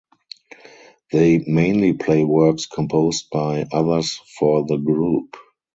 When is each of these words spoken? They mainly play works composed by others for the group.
They 1.11 1.43
mainly 1.45 1.93
play 1.93 2.23
works 2.23 2.65
composed 2.65 3.29
by 3.31 3.67
others 3.71 4.19
for 4.39 4.65
the 4.65 4.77
group. 4.77 5.37